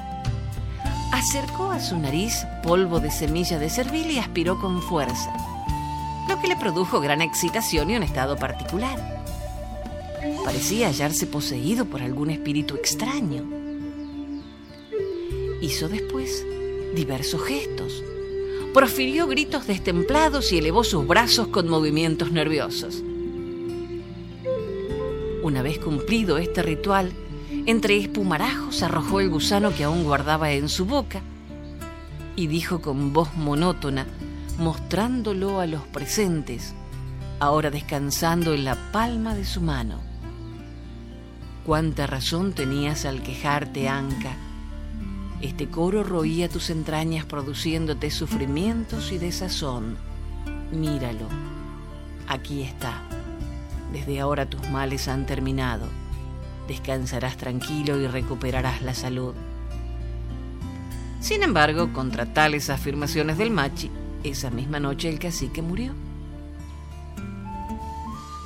Acercó 1.12 1.70
a 1.70 1.80
su 1.80 1.98
nariz 1.98 2.46
polvo 2.62 3.00
de 3.00 3.10
semilla 3.10 3.58
de 3.58 3.68
cervil 3.68 4.10
y 4.10 4.18
aspiró 4.18 4.58
con 4.58 4.80
fuerza, 4.80 5.32
lo 6.28 6.40
que 6.40 6.48
le 6.48 6.56
produjo 6.56 7.00
gran 7.00 7.20
excitación 7.20 7.90
y 7.90 7.96
un 7.96 8.02
estado 8.02 8.36
particular. 8.36 9.22
Parecía 10.44 10.88
hallarse 10.88 11.26
poseído 11.26 11.84
por 11.84 12.02
algún 12.02 12.30
espíritu 12.30 12.76
extraño. 12.76 13.44
Hizo 15.60 15.88
después 15.88 16.44
diversos 16.94 17.42
gestos 17.42 18.02
profirió 18.72 19.26
gritos 19.26 19.66
destemplados 19.66 20.50
y 20.52 20.58
elevó 20.58 20.82
sus 20.82 21.06
brazos 21.06 21.48
con 21.48 21.68
movimientos 21.68 22.32
nerviosos. 22.32 23.02
Una 25.42 25.62
vez 25.62 25.78
cumplido 25.78 26.38
este 26.38 26.62
ritual, 26.62 27.12
entre 27.66 27.96
espumarajos 27.98 28.82
arrojó 28.82 29.20
el 29.20 29.30
gusano 29.30 29.74
que 29.74 29.84
aún 29.84 30.04
guardaba 30.04 30.52
en 30.52 30.68
su 30.68 30.86
boca 30.86 31.20
y 32.36 32.46
dijo 32.46 32.80
con 32.80 33.12
voz 33.12 33.34
monótona, 33.34 34.06
mostrándolo 34.58 35.60
a 35.60 35.66
los 35.66 35.82
presentes, 35.82 36.74
ahora 37.40 37.70
descansando 37.70 38.54
en 38.54 38.64
la 38.64 38.76
palma 38.92 39.34
de 39.34 39.44
su 39.44 39.60
mano. 39.60 40.00
Cuánta 41.64 42.06
razón 42.06 42.52
tenías 42.52 43.04
al 43.04 43.22
quejarte, 43.22 43.88
Anca 43.88 44.36
este 45.42 45.66
coro 45.66 46.04
roía 46.04 46.48
tus 46.48 46.70
entrañas 46.70 47.24
produciéndote 47.24 48.12
sufrimientos 48.12 49.10
y 49.10 49.18
desazón. 49.18 49.96
Míralo, 50.70 51.26
aquí 52.28 52.62
está. 52.62 53.02
Desde 53.92 54.20
ahora 54.20 54.46
tus 54.48 54.68
males 54.70 55.08
han 55.08 55.26
terminado. 55.26 55.88
Descansarás 56.68 57.36
tranquilo 57.36 58.00
y 58.00 58.06
recuperarás 58.06 58.82
la 58.82 58.94
salud. 58.94 59.34
Sin 61.20 61.42
embargo, 61.42 61.92
contra 61.92 62.32
tales 62.32 62.70
afirmaciones 62.70 63.38
del 63.38 63.50
machi, 63.50 63.90
esa 64.24 64.50
misma 64.50 64.80
noche 64.80 65.08
el 65.08 65.18
cacique 65.18 65.62
murió. 65.62 65.92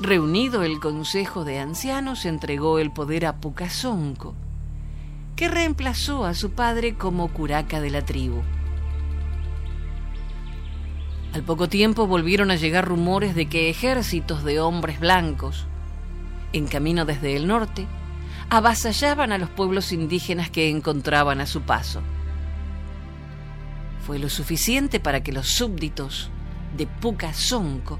Reunido 0.00 0.62
el 0.62 0.78
consejo 0.78 1.44
de 1.44 1.58
ancianos, 1.58 2.26
entregó 2.26 2.78
el 2.78 2.90
poder 2.90 3.24
a 3.24 3.36
Pucasonco, 3.36 4.34
que 5.36 5.48
reemplazó 5.48 6.26
a 6.26 6.34
su 6.34 6.50
padre 6.50 6.96
como 6.96 7.28
curaca 7.28 7.80
de 7.80 7.90
la 7.90 8.04
tribu. 8.04 8.42
Al 11.32 11.42
poco 11.42 11.68
tiempo 11.68 12.06
volvieron 12.06 12.50
a 12.50 12.56
llegar 12.56 12.86
rumores 12.86 13.34
de 13.34 13.46
que 13.46 13.68
ejércitos 13.68 14.44
de 14.44 14.60
hombres 14.60 15.00
blancos, 15.00 15.66
en 16.52 16.66
camino 16.66 17.04
desde 17.04 17.36
el 17.36 17.46
norte, 17.46 17.86
avasallaban 18.50 19.32
a 19.32 19.38
los 19.38 19.50
pueblos 19.50 19.92
indígenas 19.92 20.50
que 20.50 20.70
encontraban 20.70 21.40
a 21.40 21.46
su 21.46 21.62
paso. 21.62 22.02
Fue 24.06 24.18
lo 24.18 24.28
suficiente 24.28 25.00
para 25.00 25.22
que 25.22 25.32
los 25.32 25.48
súbditos 25.48 26.30
de 26.76 26.86
Pucasonco, 26.86 27.98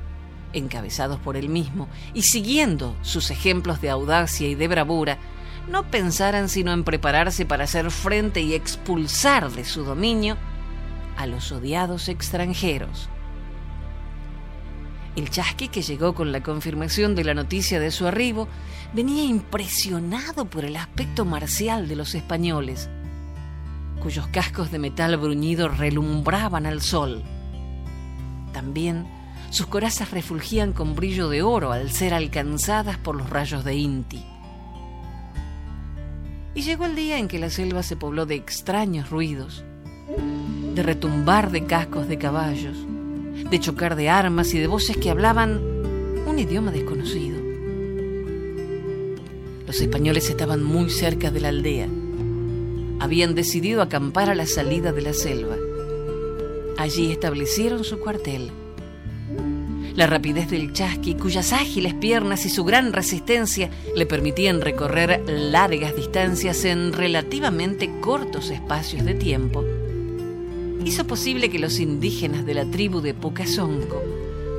encabezados 0.53 1.19
por 1.19 1.37
él 1.37 1.49
mismo 1.49 1.89
y 2.15 2.23
siguiendo 2.23 2.97
sus 3.03 3.31
ejemplos 3.31 3.81
de 3.81 3.91
audacia 3.91 4.49
y 4.49 4.55
de 4.55 4.69
bravura, 4.69 5.19
no 5.69 5.91
pensaran 5.91 6.49
sino 6.49 6.73
en 6.73 6.85
prepararse 6.85 7.45
para 7.45 7.65
hacer 7.65 7.91
frente 7.91 8.41
y 8.41 8.55
expulsar 8.55 9.51
de 9.51 9.65
su 9.65 9.85
dominio 9.85 10.37
a 11.17 11.27
los 11.27 11.51
odiados 11.51 12.09
extranjeros. 12.09 13.09
El 15.17 15.31
chasqui 15.31 15.69
que 15.69 15.81
llegó 15.81 16.15
con 16.15 16.31
la 16.31 16.43
confirmación 16.43 17.15
de 17.15 17.25
la 17.25 17.33
noticia 17.33 17.81
de 17.81 17.91
su 17.91 18.07
arribo 18.07 18.49
venía 18.93 19.25
impresionado 19.25 20.45
por 20.45 20.67
el 20.67 20.77
aspecto 20.77 21.25
marcial 21.25 21.89
de 21.89 21.97
los 21.97 22.15
españoles, 22.15 22.91
cuyos 24.03 24.27
cascos 24.27 24.71
de 24.71 24.79
metal 24.79 25.17
bruñido 25.17 25.69
relumbraban 25.69 26.67
al 26.67 26.83
sol. 26.83 27.23
También 28.53 29.07
sus 29.49 29.67
corazas 29.67 30.11
refulgían 30.11 30.75
con 30.75 30.95
brillo 30.95 31.31
de 31.31 31.41
oro 31.41 31.73
al 31.73 31.91
ser 31.91 32.13
alcanzadas 32.13 32.99
por 32.99 33.17
los 33.17 33.31
rayos 33.31 33.65
de 33.65 33.75
Inti. 33.75 34.23
Y 36.55 36.61
llegó 36.61 36.85
el 36.85 36.95
día 36.95 37.19
en 37.19 37.29
que 37.29 37.39
la 37.39 37.49
selva 37.49 37.83
se 37.83 37.97
pobló 37.97 38.27
de 38.27 38.35
extraños 38.35 39.09
ruidos, 39.09 39.65
de 40.75 40.83
retumbar 40.83 41.51
de 41.51 41.65
cascos 41.65 42.07
de 42.07 42.19
caballos, 42.19 42.77
de 43.51 43.61
chocar 43.61 43.97
de 43.97 44.09
armas 44.09 44.53
y 44.55 44.59
de 44.59 44.67
voces 44.67 44.97
que 44.97 45.11
hablaban 45.11 45.61
un 46.27 46.39
idioma 46.39 46.73
desconocido. 46.73 47.39
Los 49.67 49.81
españoles 49.81 50.29
estaban 50.31 50.63
muy 50.63 50.91
cerca 50.91 51.31
de 51.31 51.41
la 51.41 51.49
aldea. 51.49 51.89
Habían 53.01 53.35
decidido 53.35 53.83
acampar 53.83 54.31
a 54.31 54.35
la 54.35 54.47
salida 54.47 54.93
de 54.93 55.03
la 55.03 55.13
selva. 55.13 55.57
Allí 56.79 57.11
establecieron 57.13 57.85
su 57.85 57.99
cuartel. 57.99 58.51
La 59.95 60.07
rapidez 60.07 60.51
del 60.51 60.73
chasqui, 60.73 61.15
cuyas 61.15 61.53
ágiles 61.53 61.95
piernas 61.95 62.45
y 62.45 62.51
su 62.51 62.65
gran 62.65 62.93
resistencia 62.93 63.71
le 63.95 64.07
permitían 64.07 64.61
recorrer 64.61 65.23
largas 65.27 65.97
distancias 65.97 66.65
en 66.65 66.93
relativamente 66.93 67.91
cortos 68.01 68.51
espacios 68.51 69.05
de 69.05 69.15
tiempo, 69.15 69.65
hizo 70.87 71.05
posible 71.05 71.51
que 71.51 71.59
los 71.59 71.81
indígenas 71.81 72.47
de 72.47 72.55
la 72.55 72.65
tribu 72.65 73.01
de 73.01 73.13
Pucasonco 73.13 74.01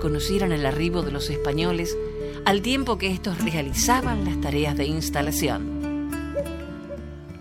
conocieran 0.01 0.51
el 0.51 0.65
arribo 0.65 1.01
de 1.01 1.13
los 1.13 1.29
españoles 1.29 1.97
al 2.43 2.61
tiempo 2.61 2.97
que 2.97 3.09
estos 3.11 3.41
realizaban 3.41 4.25
las 4.25 4.41
tareas 4.41 4.75
de 4.75 4.87
instalación. 4.87 6.11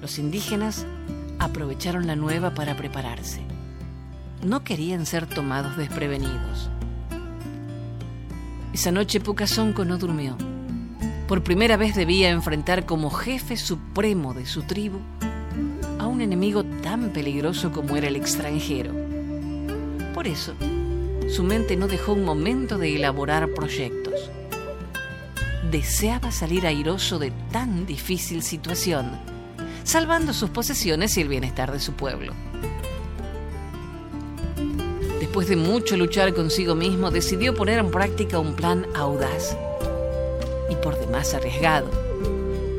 Los 0.01 0.21
indígenas 0.21 0.87
aprovecharon 1.41 2.07
la 2.07 2.15
nueva 2.15 2.55
para 2.55 2.77
prepararse. 2.77 3.41
No 4.45 4.63
querían 4.63 5.05
ser 5.05 5.27
tomados 5.27 5.77
desprevenidos. 5.77 6.71
Esa 8.73 8.93
noche 8.93 9.19
Pucasonco 9.19 9.85
no 9.85 9.99
durmió. 9.99 10.37
Por 11.27 11.43
primera 11.43 11.77
vez 11.77 11.97
debía 11.97 12.31
enfrentar 12.31 12.87
como 12.87 13.11
jefe 13.11 13.57
supremo 13.57 14.33
de 14.33 14.47
su 14.47 14.63
tribu 14.63 15.01
a 15.99 16.07
un 16.07 16.21
enemigo 16.21 16.65
tan 16.83 17.11
peligroso 17.13 17.73
como 17.73 17.97
era 17.97 18.09
el 18.09 18.17
extranjero. 18.17 18.93
Por 20.15 20.27
eso, 20.27 20.55
su 21.29 21.43
mente 21.43 21.77
no 21.77 21.89
dejó 21.89 22.13
un 22.13 22.25
momento 22.25 22.79
de 22.79 22.97
elaborar 22.97 23.49
proyectos. 23.55 24.31
Deseaba 25.71 26.31
salir 26.31 26.67
airoso 26.67 27.19
de 27.19 27.33
tan 27.51 27.87
difícil 27.87 28.43
situación, 28.43 29.13
salvando 29.85 30.33
sus 30.33 30.51
posesiones 30.51 31.17
y 31.17 31.23
el 31.23 31.29
bienestar 31.29 31.73
de 31.73 31.81
su 31.81 31.93
pueblo 31.93 32.33
después 35.37 35.51
de 35.51 35.57
mucho 35.57 35.99
luchar 35.99 36.33
consigo 36.33 36.75
mismo, 36.75 37.11
decidió 37.11 37.55
poner 37.55 37.79
en 37.79 37.91
práctica 37.91 38.39
un 38.39 38.55
plan 38.55 38.87
audaz 38.95 39.55
y 40.71 40.75
por 40.77 40.99
demás 40.99 41.35
arriesgado, 41.35 41.91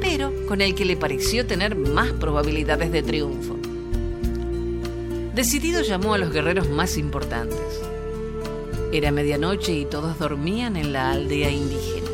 pero 0.09 0.31
con 0.47 0.61
el 0.61 0.73
que 0.73 0.85
le 0.85 0.95
pareció 0.95 1.45
tener 1.45 1.75
más 1.75 2.13
probabilidades 2.13 2.93
de 2.93 3.03
triunfo. 3.03 3.57
Decidido 5.35 5.81
llamó 5.81 6.13
a 6.13 6.17
los 6.17 6.31
guerreros 6.31 6.69
más 6.69 6.97
importantes. 6.97 7.59
Era 8.93 9.11
medianoche 9.11 9.73
y 9.73 9.83
todos 9.83 10.17
dormían 10.17 10.77
en 10.77 10.93
la 10.93 11.11
aldea 11.11 11.51
indígena. 11.51 12.09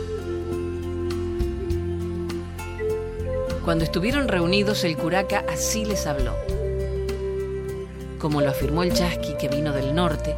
Cuando 3.64 3.84
estuvieron 3.84 4.28
reunidos, 4.28 4.84
el 4.84 4.98
curaca 4.98 5.46
así 5.48 5.86
les 5.86 6.08
habló. 6.08 6.34
Como 8.18 8.42
lo 8.42 8.50
afirmó 8.50 8.82
el 8.82 8.94
chasqui 8.94 9.38
que 9.38 9.50
vino 9.50 9.72
del 9.72 9.94
norte, 9.94 10.36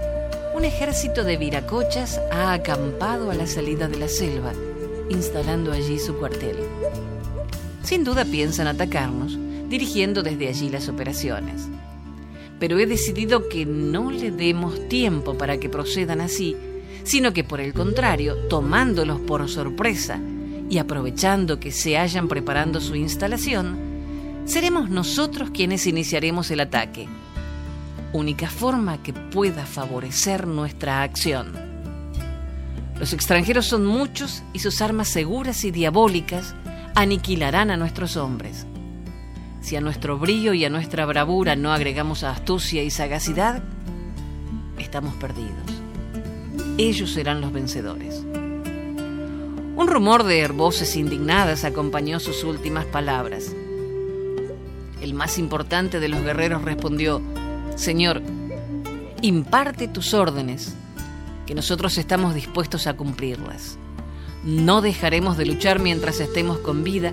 un 0.54 0.66
ejército 0.66 1.24
de 1.24 1.38
viracochas 1.38 2.20
ha 2.32 2.52
acampado 2.52 3.32
a 3.32 3.34
la 3.34 3.48
salida 3.48 3.88
de 3.88 3.98
la 3.98 4.10
selva, 4.10 4.52
instalando 5.10 5.72
allí 5.72 6.00
su 6.00 6.18
cuartel. 6.18 6.58
Sin 7.86 8.04
duda 8.04 8.26
piensan 8.26 8.68
atacarnos, 8.68 9.38
dirigiendo 9.70 10.24
desde 10.24 10.50
allí 10.50 10.70
las 10.70 10.90
operaciones. 10.90 11.70
Pero 12.60 12.80
he 12.80 12.86
decidido 12.86 13.48
que 13.48 13.66
no 13.66 14.12
le 14.12 14.32
demos 14.32 14.90
tiempo 14.90 15.38
para 15.38 15.58
que 15.60 15.70
procedan 15.70 16.20
así, 16.20 16.58
sino 17.04 17.32
que 17.32 17.44
por 17.44 17.62
el 17.62 17.74
contrario, 17.74 18.36
tomándolos 18.50 19.20
por 19.22 19.48
sorpresa 19.48 20.20
y 20.70 20.80
aprovechando 20.80 21.60
que 21.60 21.72
se 21.72 21.98
hayan 21.98 22.28
preparando 22.28 22.82
su 22.82 22.96
instalación, 22.96 23.78
seremos 24.46 24.90
nosotros 24.90 25.52
quienes 25.52 25.86
iniciaremos 25.86 26.50
el 26.52 26.62
ataque 26.62 27.08
única 28.16 28.50
forma 28.50 29.04
que 29.04 29.14
pueda 29.14 29.66
favorecer 29.66 30.48
nuestra 30.48 31.04
acción. 31.04 31.54
Los 32.98 33.12
extranjeros 33.12 33.66
son 33.66 33.86
muchos 33.86 34.42
y 34.54 34.60
sus 34.60 34.82
armas 34.82 35.10
seguras 35.10 35.66
y 35.66 35.72
diabólicas 35.72 36.56
aniquilarán 36.96 37.72
a 37.72 37.78
nuestros 37.78 38.16
hombres. 38.16 38.66
Si 39.62 39.76
a 39.76 39.82
nuestro 39.82 40.18
brillo 40.18 40.54
y 40.54 40.64
a 40.64 40.70
nuestra 40.70 41.06
bravura 41.06 41.56
no 41.56 41.74
agregamos 41.74 42.24
astucia 42.24 42.84
y 42.84 42.90
sagacidad, 42.90 43.64
estamos 44.80 45.14
perdidos. 45.16 45.52
Ellos 46.78 47.12
serán 47.12 47.42
los 47.42 47.52
vencedores. 47.52 48.24
Un 49.76 49.88
rumor 49.88 50.24
de 50.24 50.48
voces 50.48 50.96
indignadas 50.96 51.66
acompañó 51.66 52.20
sus 52.22 52.44
últimas 52.46 52.86
palabras. 52.86 53.54
El 55.02 55.14
más 55.14 55.38
importante 55.38 56.00
de 56.00 56.08
los 56.08 56.22
guerreros 56.22 56.62
respondió, 56.62 57.22
Señor, 57.76 58.22
imparte 59.22 59.90
tus 59.90 60.14
órdenes, 60.14 60.76
que 61.46 61.56
nosotros 61.56 61.98
estamos 61.98 62.34
dispuestos 62.34 62.88
a 62.88 62.96
cumplirlas. 62.96 63.78
No 64.46 64.82
dejaremos 64.82 65.38
de 65.38 65.48
luchar 65.48 65.80
mientras 65.80 66.20
estemos 66.20 66.60
con 66.60 66.84
vida 66.84 67.12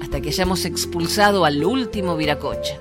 hasta 0.00 0.20
que 0.20 0.28
hayamos 0.28 0.64
expulsado 0.64 1.44
al 1.44 1.64
último 1.64 2.16
viracocha. 2.16 2.78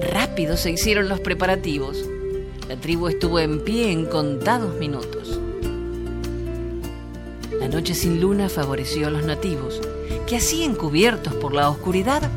Rápido 0.00 0.56
se 0.56 0.70
hicieron 0.70 1.08
los 1.08 1.18
preparativos. 1.18 2.04
La 2.68 2.76
tribu 2.76 3.08
estuvo 3.08 3.40
en 3.40 3.64
pie 3.64 3.90
en 3.90 4.06
contados 4.06 4.78
minutos. 4.78 5.40
La 7.58 7.66
noche 7.66 7.94
sin 7.94 8.20
luna 8.20 8.48
favoreció 8.48 9.08
a 9.08 9.10
los 9.10 9.24
nativos, 9.24 9.80
que 10.28 10.36
así 10.36 10.62
encubiertos 10.62 11.34
por 11.34 11.52
la 11.52 11.68
oscuridad, 11.68 12.30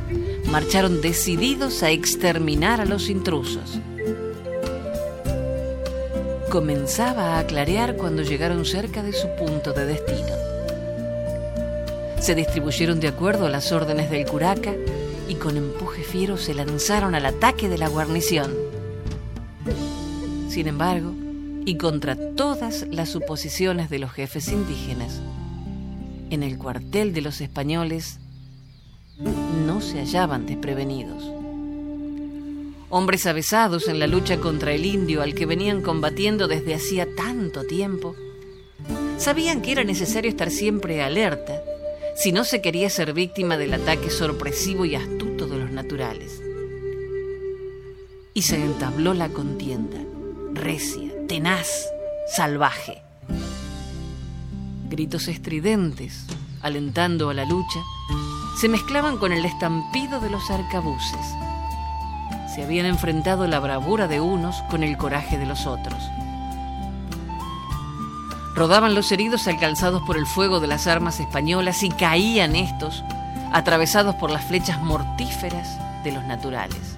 marcharon 0.50 1.02
decididos 1.02 1.84
a 1.84 1.92
exterminar 1.92 2.82
a 2.82 2.86
los 2.86 3.10
intrusos. 3.10 3.80
Comenzaba 6.54 7.40
a 7.40 7.48
clarear 7.48 7.96
cuando 7.96 8.22
llegaron 8.22 8.64
cerca 8.64 9.02
de 9.02 9.12
su 9.12 9.28
punto 9.40 9.74
de 9.74 9.88
destino. 9.88 10.36
Se 12.20 12.36
distribuyeron 12.36 13.00
de 13.00 13.08
acuerdo 13.08 13.48
a 13.48 13.50
las 13.50 13.72
órdenes 13.72 14.12
del 14.12 14.28
curaca 14.28 14.72
y 15.28 15.34
con 15.34 15.58
empuje 15.58 16.04
fiero 16.04 16.38
se 16.38 16.54
lanzaron 16.54 17.16
al 17.16 17.26
ataque 17.26 17.70
de 17.70 17.80
la 17.80 17.88
guarnición. 17.88 18.54
Sin 20.48 20.68
embargo, 20.68 21.16
y 21.66 21.78
contra 21.78 22.16
todas 22.36 22.86
las 22.92 23.10
suposiciones 23.10 23.90
de 23.90 23.98
los 23.98 24.12
jefes 24.12 24.50
indígenas, 24.50 25.22
en 26.30 26.44
el 26.44 26.60
cuartel 26.60 27.16
de 27.16 27.22
los 27.22 27.42
españoles 27.42 28.20
no 29.66 29.82
se 29.82 29.98
hallaban 29.98 30.46
desprevenidos. 30.46 31.43
Hombres 32.96 33.26
avesados 33.26 33.88
en 33.88 33.98
la 33.98 34.06
lucha 34.06 34.38
contra 34.38 34.72
el 34.72 34.86
indio 34.86 35.24
al 35.24 35.34
que 35.34 35.48
venían 35.48 35.82
combatiendo 35.82 36.48
desde 36.48 36.76
hacía 36.76 37.08
tanto 37.16 37.64
tiempo, 37.64 38.16
sabían 39.18 39.64
que 39.64 39.72
era 39.72 39.84
necesario 39.84 40.30
estar 40.30 40.52
siempre 40.52 41.02
alerta 41.02 41.60
si 42.16 42.32
no 42.32 42.44
se 42.44 42.62
quería 42.62 42.92
ser 42.92 43.14
víctima 43.14 43.58
del 43.58 43.74
ataque 43.74 44.12
sorpresivo 44.12 44.86
y 44.86 44.94
astuto 44.94 45.48
de 45.48 45.58
los 45.58 45.72
naturales. 45.72 46.40
Y 48.36 48.44
se 48.44 48.64
entabló 48.64 49.16
la 49.16 49.30
contienda, 49.30 49.98
recia, 50.54 51.10
tenaz, 51.28 51.88
salvaje. 52.28 53.02
Gritos 54.88 55.30
estridentes, 55.30 56.28
alentando 56.62 57.32
a 57.32 57.34
la 57.34 57.46
lucha, 57.46 57.80
se 58.62 58.70
mezclaban 58.70 59.18
con 59.18 59.34
el 59.34 59.46
estampido 59.46 60.20
de 60.20 60.30
los 60.30 60.48
arcabuces. 60.52 61.26
Se 62.54 62.62
habían 62.62 62.86
enfrentado 62.86 63.48
la 63.48 63.60
bravura 63.60 64.08
de 64.08 64.22
unos 64.22 64.62
con 64.70 64.84
el 64.84 64.96
coraje 64.96 65.40
de 65.40 65.48
los 65.48 65.66
otros. 65.66 65.98
Rodaban 68.54 68.94
los 68.94 69.12
heridos 69.12 69.48
alcanzados 69.48 70.04
por 70.04 70.18
el 70.18 70.28
fuego 70.28 70.60
de 70.60 70.68
las 70.68 70.86
armas 70.86 71.20
españolas 71.20 71.82
y 71.82 71.90
caían 71.90 72.56
estos, 72.56 73.04
atravesados 73.52 74.14
por 74.16 74.30
las 74.30 74.46
flechas 74.46 74.80
mortíferas 74.84 75.80
de 76.04 76.12
los 76.12 76.24
naturales. 76.26 76.96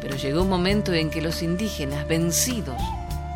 Pero 0.00 0.16
llegó 0.16 0.42
un 0.42 0.48
momento 0.48 0.94
en 0.94 1.10
que 1.10 1.20
los 1.20 1.42
indígenas, 1.42 2.08
vencidos 2.08 2.80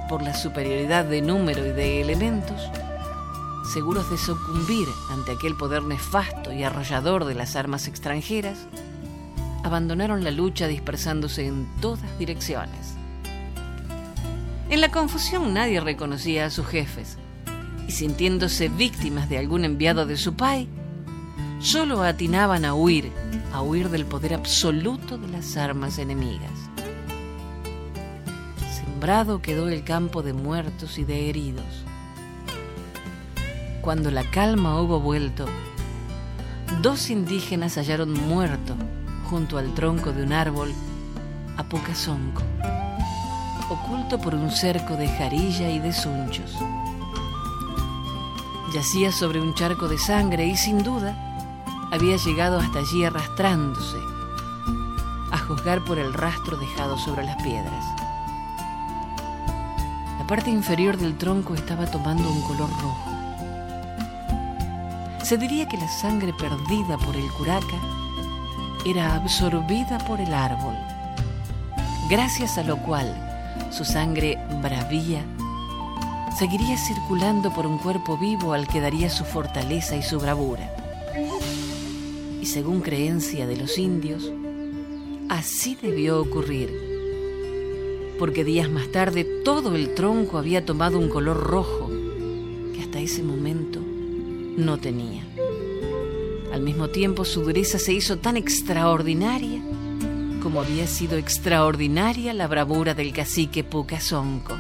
por 0.09 0.23
la 0.23 0.35
superioridad 0.35 1.05
de 1.05 1.21
número 1.21 1.67
y 1.67 1.73
de 1.73 2.01
elementos, 2.01 2.71
seguros 3.75 4.11
de 4.11 4.17
sucumbir 4.17 4.89
ante 5.11 5.33
aquel 5.33 5.57
poder 5.57 5.83
nefasto 5.83 6.53
y 6.53 6.65
arrollador 6.65 7.27
de 7.27 7.35
las 7.35 7.55
armas 7.55 7.87
extranjeras, 7.87 8.67
abandonaron 9.67 10.23
la 10.23 10.31
lucha 10.31 10.69
dispersándose 10.69 11.47
en 11.47 11.67
todas 11.81 12.19
direcciones. 12.19 12.95
En 14.71 14.81
la 14.81 14.91
confusión 14.91 15.55
nadie 15.55 15.81
reconocía 15.81 16.47
a 16.47 16.51
sus 16.51 16.67
jefes, 16.67 17.19
y 17.89 17.91
sintiéndose 17.91 18.69
víctimas 18.69 19.29
de 19.29 19.39
algún 19.39 19.65
enviado 19.65 20.07
de 20.07 20.17
su 20.17 20.35
pai, 20.35 20.69
solo 21.61 22.03
atinaban 22.03 22.65
a 22.65 22.75
huir, 22.75 23.11
a 23.53 23.61
huir 23.63 23.91
del 23.91 24.07
poder 24.07 24.35
absoluto 24.35 25.19
de 25.19 25.29
las 25.29 25.57
armas 25.57 25.99
enemigas. 25.99 26.53
Sembrado 28.73 29.43
quedó 29.43 29.69
el 29.69 29.83
campo 29.83 30.23
de 30.23 30.33
muertos 30.33 30.99
y 30.99 31.05
de 31.05 31.29
heridos. 31.29 31.85
Cuando 33.81 34.13
la 34.13 34.29
calma 34.31 34.81
hubo 34.81 35.01
vuelto, 35.01 35.47
dos 36.83 37.11
indígenas 37.11 37.77
hallaron 37.77 38.13
muerto 38.13 38.77
junto 39.31 39.59
al 39.59 39.75
tronco 39.75 40.13
de 40.13 40.23
un 40.23 40.33
árbol 40.33 40.73
a 41.57 41.65
Pucasonco, 41.65 42.43
oculto 43.69 44.19
por 44.21 44.35
un 44.35 44.51
cerco 44.51 44.97
de 44.97 45.09
jarilla 45.09 45.69
y 45.71 45.81
de 45.81 45.93
sunchos. 45.93 46.57
Yacía 48.73 49.11
sobre 49.11 49.41
un 49.41 49.55
charco 49.55 49.89
de 49.89 49.99
sangre 49.99 50.47
y 50.47 50.57
sin 50.57 50.83
duda 50.83 51.17
había 51.91 52.17
llegado 52.17 52.59
hasta 52.59 52.79
allí 52.79 53.05
arrastrándose, 53.05 53.99
a 55.33 55.39
juzgar 55.39 55.85
por 55.85 55.99
el 55.99 56.13
rastro 56.13 56.57
dejado 56.57 56.97
sobre 56.97 57.25
las 57.25 57.37
piedras. 57.43 57.85
La 60.19 60.27
parte 60.27 60.51
inferior 60.51 60.97
del 60.97 61.17
tronco 61.19 61.55
estaba 61.55 61.87
tomando 61.87 62.31
un 62.31 62.43
color 62.43 62.71
rojo. 62.71 63.13
Se 65.23 65.37
diría 65.37 65.67
que 65.67 65.77
la 65.79 65.89
sangre 65.89 66.33
perdida 66.33 66.97
por 66.99 67.17
el 67.17 67.29
curaca 67.33 68.06
era 68.87 69.17
absorbida 69.17 69.99
por 70.07 70.21
el 70.21 70.33
árbol, 70.33 70.77
gracias 72.09 72.57
a 72.57 72.63
lo 72.63 72.77
cual 72.77 73.13
su 73.73 73.85
sangre 73.85 74.39
bravía 74.63 75.25
seguiría 76.39 76.79
circulando 76.79 77.53
por 77.53 77.67
un 77.67 77.79
cuerpo 77.79 78.17
vivo 78.17 78.53
al 78.53 78.69
que 78.69 78.81
daría 78.81 79.11
su 79.11 79.25
fortaleza 79.25 79.97
y 79.97 80.03
su 80.05 80.21
bravura. 80.21 80.71
Y 82.41 82.47
según 82.47 82.81
creencia 82.81 83.49
de 83.49 83.57
los 83.57 83.77
indios, 83.77 84.31
así 85.29 85.77
debió 85.83 86.21
ocurrir, 86.21 86.71
porque 88.21 88.45
días 88.45 88.71
más 88.71 88.87
tarde 88.93 89.25
todo 89.45 89.75
el 89.75 89.95
tronco 89.95 90.39
había 90.39 90.65
tomado 90.65 91.01
un 91.01 91.09
color 91.09 91.43
rojo 91.43 91.91
que 92.73 92.83
hasta 92.83 93.01
ese 93.01 93.25
momento 93.25 93.81
no 94.57 94.79
tenía. 94.79 95.25
Al 96.57 96.63
mismo 96.63 96.89
tiempo 96.89 97.27
su 97.27 97.43
dureza 97.43 97.79
se 97.79 97.93
hizo 97.93 98.17
tan 98.17 98.39
extraordinaria 98.39 99.61
como 100.43 100.63
había 100.63 100.87
sido 100.87 101.19
extraordinaria 101.19 102.33
la 102.33 102.47
bravura 102.47 102.95
del 102.95 103.13
cacique 103.13 103.63
Pucasonco. 103.63 104.57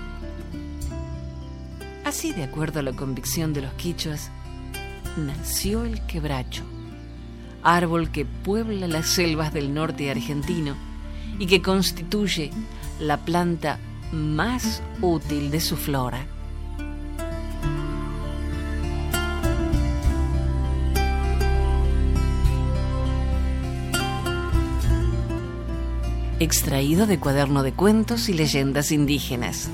Así, 2.05 2.35
de 2.35 2.45
acuerdo 2.45 2.81
a 2.81 2.83
la 2.83 2.93
convicción 2.93 3.55
de 3.55 3.63
los 3.63 3.73
quichuas, 3.73 4.31
nació 5.17 5.87
el 5.87 6.05
quebracho, 6.07 6.65
árbol 7.63 8.11
que 8.11 8.27
puebla 8.27 8.89
las 8.89 9.07
selvas 9.07 9.55
del 9.55 9.73
norte 9.73 10.11
argentino 10.11 10.77
y 11.39 11.47
que 11.47 11.63
constituye 11.63 12.51
la 13.01 13.25
planta 13.25 13.79
más 14.13 14.83
útil 15.01 15.51
de 15.51 15.63
su 15.63 15.79
flora. 15.79 16.27
Extraído 26.41 27.07
de 27.07 27.19
cuaderno 27.19 27.63
de 27.63 27.73
cuentos 27.73 28.29
y 28.29 28.35
leyendas 28.35 28.93
indígenas. 28.93 29.71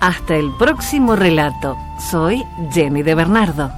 Hasta 0.00 0.36
el 0.36 0.50
próximo 0.56 1.16
relato. 1.16 1.76
Soy 2.10 2.44
Jenny 2.72 3.02
de 3.02 3.14
Bernardo. 3.14 3.77